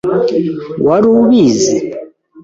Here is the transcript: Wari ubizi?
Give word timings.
Wari 0.85 1.07
ubizi? 1.19 1.77